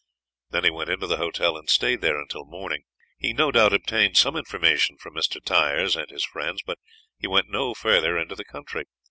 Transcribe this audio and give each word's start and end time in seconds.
Then 0.49 0.63
he 0.63 0.71
went 0.71 0.89
into 0.89 1.05
the 1.05 1.17
hotel 1.17 1.55
and 1.55 1.69
stayed 1.69 2.01
there 2.01 2.17
until 2.19 2.43
morning. 2.45 2.85
He 3.19 3.33
no 3.33 3.51
doubt 3.51 3.71
obtained 3.71 4.17
some 4.17 4.35
information 4.35 4.97
from 4.97 5.13
Mr. 5.13 5.39
Tyers 5.39 5.95
and 5.95 6.09
his 6.09 6.25
friends, 6.25 6.63
but 6.65 6.79
he 7.19 7.27
went 7.27 7.51
no 7.51 7.75
further 7.75 8.17
into 8.17 8.33
the 8.33 8.43
country. 8.43 8.85